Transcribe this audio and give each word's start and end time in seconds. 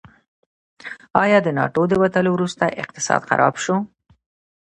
آیا 1.23 1.39
د 1.43 1.47
ناټو 1.57 1.83
د 1.89 1.93
وتلو 2.01 2.29
وروسته 2.33 2.63
اقتصاد 2.83 3.21
خراب 3.29 3.55
شو؟ 3.63 3.75